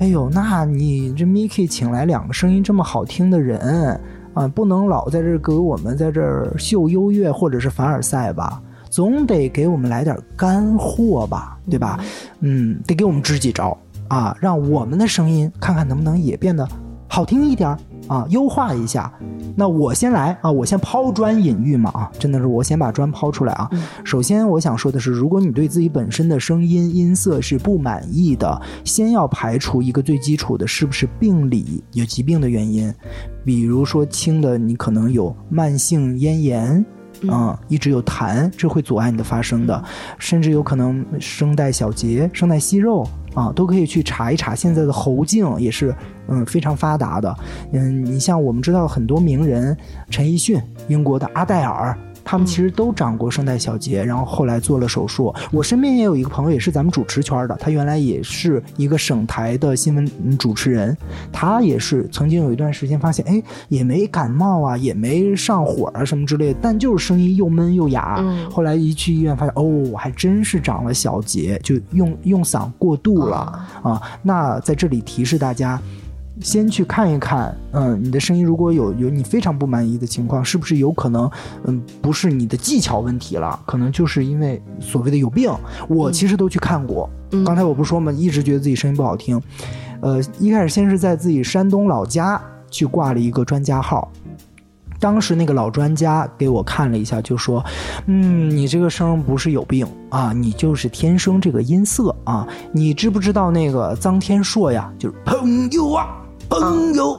[0.00, 4.00] 哎呦，那你这 Miki 请来两个声音这么好听的人
[4.34, 8.60] 啊，不能老在这给我们在这儿秀优越或者是凡尔赛吧？
[8.90, 12.00] 总得给我们来点干货吧，对吧？
[12.40, 16.66] 嗯，得给我们支几招啊，让我们的声音看看能不能也变得
[17.06, 19.12] 好听一点。”啊，优化一下。
[19.54, 23.70] 那我先来啊，我先抛砖引玉嘛啊，真的是我先把砖抛出来啊。
[24.04, 32.92] 首先，我想说的是，如果你对自己本身的声音音色是不满意的，先要排除一个最基础的，是不是病理有疾病的原因，
[33.44, 36.84] 比如说轻的，你可能有慢性咽炎。
[37.22, 39.84] 嗯，一直有痰，这会阻碍你的发声的，
[40.18, 44.54] 甚至有可能声带小结、声带息肉啊，都可以去查一查。
[44.54, 45.94] 现在的喉镜也是
[46.28, 47.34] 嗯非常发达的。
[47.72, 49.76] 嗯，你像我们知道很多名人，
[50.10, 51.96] 陈奕迅、英国的阿黛尔。
[52.30, 55.34] 他们其实都长过声带小结，然后后来做了手术。
[55.50, 60.94] 我身边也有一个朋友，也是咱们主持圈的，他原来也是一个省台的新闻主持人，
[61.32, 68.22] 他也是曾经有一段时间发现，哎，也没感冒啊，也没上火啊什么之类的，但就是声音又闷又哑。
[68.50, 73.38] 后来一去医院发现，哦，我还真是长了小结，就用用嗓过度了
[73.82, 74.02] 啊。
[74.22, 75.80] 那在这里提示大家。
[76.40, 81.30] 先去看一看，嗯，你的声音如果有有你非常不满意的情况，是不是有可能，
[81.64, 85.50] 嗯，不是你的技巧问题了，可能就是因为所谓的有病。
[85.88, 87.08] 我其实都去看过，
[87.44, 89.40] 刚才我不是说嘛，一直觉得自己声音不好听，
[90.00, 94.10] 呃，一开始先是在自己山东老家去挂了一个专家号。
[95.00, 97.64] 当时那个老专家给我看了一下，就说
[98.06, 102.44] ：“嗯，你这个声不是有病啊，你就是天生这个音色啊。
[102.72, 104.92] 你知不知道那个臧天朔呀？
[104.98, 107.14] 就是朋友啊，朋友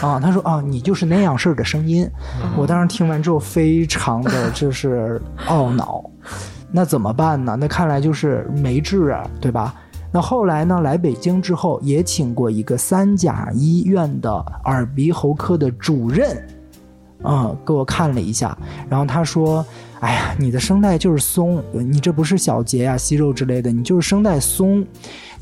[0.00, 0.18] 啊。
[0.20, 2.08] 他说啊，你就是那样式儿的声音。
[2.56, 6.02] 我当时听完之后，非常的就是懊恼。
[6.70, 7.56] 那怎么办呢？
[7.58, 9.74] 那看来就是没治啊，对吧？
[10.10, 10.80] 那后来呢？
[10.80, 14.30] 来北京之后，也请过一个三甲医院的
[14.64, 16.36] 耳鼻喉科的主任。”
[17.24, 18.56] 嗯，给我看了一下，
[18.90, 19.64] 然后他说
[20.00, 24.84] ：“哎呀，你的声带就是松，你这不是小结呀、息肉之类的，你就是声带松。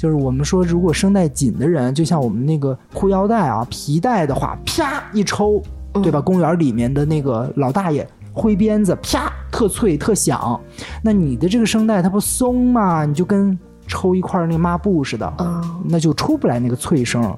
[0.01, 6.19] 就是我们说，如果声带紧的人，就像我们那个裤腰带啊、皮带的话，啪一抽，对吧？
[6.23, 10.59] 公园里面的那个老大爷挥鞭子，啪，特脆特响。
[11.03, 13.05] 那你的这个声带它不松吗？
[13.05, 13.59] 你就跟……”
[13.93, 15.35] 抽一块那抹布似的，
[15.85, 17.37] 那就出不来那个脆声。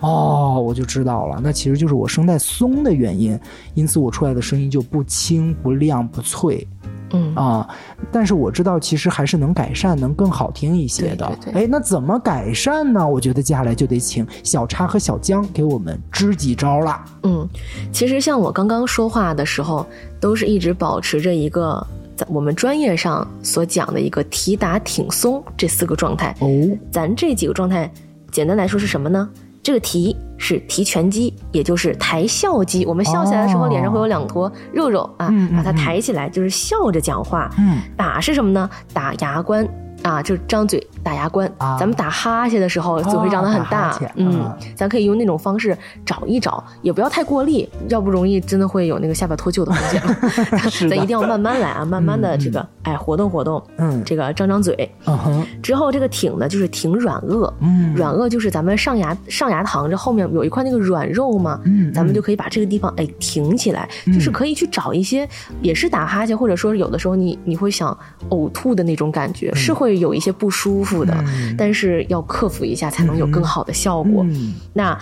[0.00, 3.38] 哦，我就知道了，那其实就是我声带松的原因，
[3.74, 6.66] 因此我出来的声音就不清、不亮、不脆。
[7.12, 7.68] 嗯啊，
[8.12, 11.26] 但是我知道其实还是能改善，能更好听一些的。
[11.52, 13.06] 哎，那怎么改善呢？
[13.06, 17.04] 我觉得接下来就得请小叉和小江给我们支几招了。
[17.22, 17.48] 嗯，
[17.92, 19.86] 其实像我刚刚说话的时候，
[20.20, 21.86] 都是一直保持着一个。
[22.28, 26.46] 我们专业上所讲的一个提打挺松这四个状态哦，
[26.92, 27.90] 咱这几个状态，
[28.30, 29.26] 简单来说是什么呢？
[29.70, 32.84] 这个提是提拳肌，也就是抬笑肌。
[32.84, 37.48] 我们笑起来的时候，脸上会有两坨肉肉啊，把它抬起来，就是笑着讲话。
[37.56, 38.68] 嗯，打是什么呢？
[38.92, 39.64] 打牙关。
[40.02, 41.50] 啊，就是张嘴打牙关。
[41.78, 43.98] 咱们打哈欠的时候，嘴会张得很大。
[44.16, 50.02] 嗯，咱可以用那种方式找一找，也不要太过力，要不容易真的会有那个下巴脱臼的风险。
[50.88, 53.62] 咱一定要慢慢来啊，慢慢的这个哎活动活动。
[53.76, 54.90] 嗯，这个张张嘴。
[55.06, 55.46] 嗯。
[55.62, 57.52] 之后这个挺呢，就是挺软腭。
[57.60, 61.60] 嗯，软腭就是咱们上牙上牙膛这后面有一块那个软肉嘛。
[61.64, 65.28] 嗯，咱们就可以把这个地方哎挺起来，就是可以去找一些
[65.60, 67.96] 也是打哈欠，或者说有的时候你你会想
[68.30, 71.14] 呕吐的那种感觉，是会有一些不舒服的，
[71.58, 74.24] 但是要克服一下才能有更好的效果。
[74.72, 74.98] 那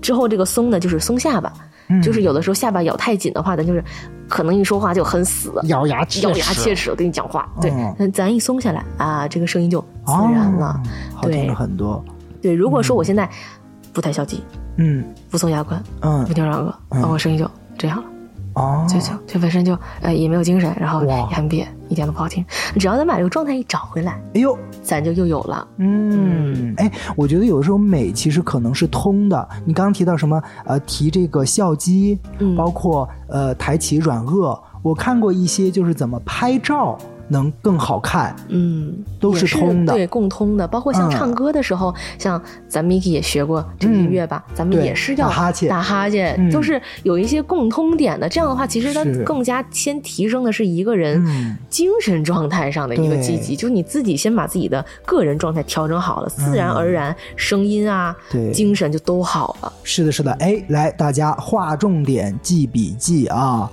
[0.00, 1.52] 之后这个松呢，就是松下巴，
[2.02, 3.82] 就是有的时候下巴咬太紧的话，咱就是
[4.28, 7.48] 可能一说话就很死，咬牙咬牙切齿的跟你讲话。
[7.60, 10.80] 对，那咱一松下来啊，这个声音就自然了，
[11.14, 12.04] 好听了很多。
[12.40, 13.28] 对，如果说我现在
[13.92, 14.42] 不太消极，
[14.76, 18.04] 嗯，不松牙关，嗯，不跳软腭，那我声音就这样了。
[18.58, 22.44] 哦，就就就本身就呃也没有精神，然后也很瘪，一点都不好听。
[22.78, 25.66] 只要咱把这个状态一找回来，哎呦，咱就又有了。
[25.76, 29.48] 嗯，哎，我觉得有的时候美其实可能是通的。
[29.64, 30.42] 你刚刚提到什么？
[30.64, 32.18] 呃，提这个笑肌，
[32.56, 36.98] 包括呃抬起软腭，我看过一些就是怎么拍照。
[37.28, 40.66] 能更好看，嗯，都是通的，对，共通的。
[40.66, 48.28] 包括像唱歌的时候，像咱们 Miki 也学过这个音乐吧，咱们也是要打哈欠，打哈欠，都是有一些共通点的。
[48.28, 59.72] 这样的话，其实它更加先提升的是一个人精神状态上的一个积极，就是你自己先把自己的个人状态调整好了，自然而然声音啊，对，精神就都好了。
[59.82, 60.32] 是的，是的。
[60.40, 63.70] 哎，来，大家划重点，记笔记啊！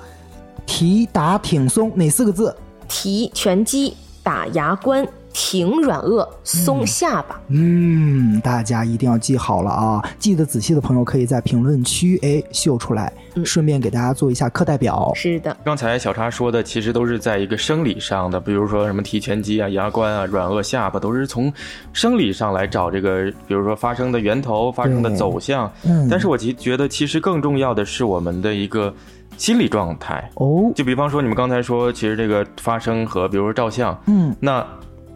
[0.66, 2.56] 提打挺松哪四个字？
[2.88, 7.39] 提拳击，打牙关，挺软腭，松下巴。
[7.49, 10.01] 嗯，大家一定要记好了啊！
[10.17, 13.11] 记得仔细的朋友可以在评论区哎秀出来，
[13.43, 15.11] 顺便给大家做一下课代表。
[15.13, 21.51] 是的，刚才小叉说的其实都是在一个生理上的，比如说什么提拳击啊、牙关啊、软腭下巴，都是从
[21.91, 25.71] 生理上来找这个，比如说发生的源头、发生的走向。
[25.83, 28.93] 嗯，但是我其觉得其实更重要的是我们的一个。
[29.38, 34.65] 心理状态哦，就比方说你们刚才说，其实这个发声和比如说照相，嗯，那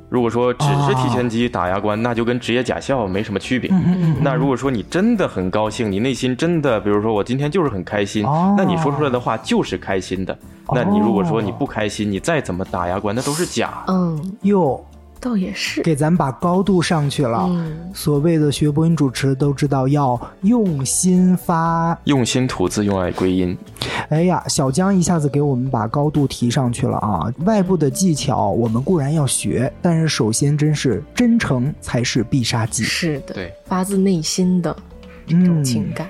[0.10, 3.72] 如果说只是提前机打牙关，那就跟职业假笑没什么区别。
[4.22, 8.24] 那如果说你真的很高兴，你内心真的，比如说我今天就是很开心，
[8.58, 10.38] 那你说出来的话就是开心的。
[10.74, 13.84] 那你如果说你不开心，你再怎么打牙关，那都是假。
[13.88, 14.84] 嗯，哟。
[15.20, 17.50] 倒也是，给咱把高度上去了。
[17.94, 23.58] 所谓的学播音主持都知道要用心发，用心吐字，用爱归音。
[24.10, 27.32] 哎呀，小江一下子给我们把高度提上去了啊！
[27.46, 32.84] 外部的技巧我们固然要学，但是首先真是真诚才是必杀技。
[32.84, 34.76] 是的，对，发自内心的
[35.28, 36.10] 这种情感。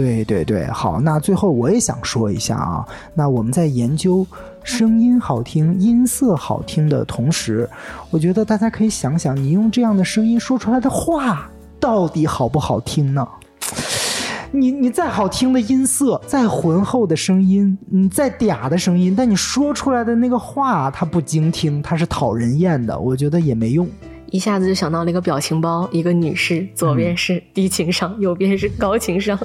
[0.00, 4.26] 对对对，好，那最后我也想说一下啊，那我们在研究
[4.62, 7.68] 声音好听、音色好听的同时，
[8.10, 13.28] 我觉得大家可以想想，你用这样的声音说出来的话到底好不好听呢？
[14.52, 23.86] 你你再好听的音色，再浑厚的声音，你再嗲的声音，但你说出来的那个话它不精听，它是讨人厌的，我觉得也没用。
[24.30, 29.38] 一下子就想到了一个表情包，一个女士，左边是低情商，右边是高情商，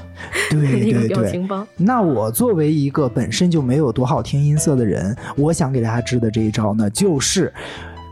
[0.49, 1.65] 对 那个表情包。
[1.75, 7.51] 那我作为一个本身就没有多好听音色的人，我想给大家支的这一招呢，就是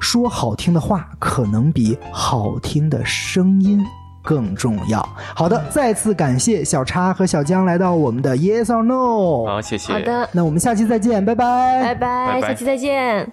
[0.02, 3.80] 说好听的话，可能比好听的声音
[4.24, 5.08] 更重要。
[5.36, 9.46] 好的，再次感谢小叉和小江来到我们的 Yes or No。
[9.46, 9.94] 好，谢谢。
[9.94, 13.32] 好的，那我们下期再见，拜拜，拜拜，下期再见。